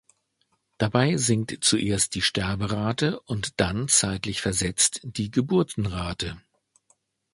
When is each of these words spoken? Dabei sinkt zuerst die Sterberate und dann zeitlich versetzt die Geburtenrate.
Dabei 0.79 1.15
sinkt 1.17 1.63
zuerst 1.63 2.15
die 2.15 2.23
Sterberate 2.23 3.19
und 3.19 3.59
dann 3.59 3.87
zeitlich 3.87 4.41
versetzt 4.41 4.99
die 5.03 5.29
Geburtenrate. 5.29 6.41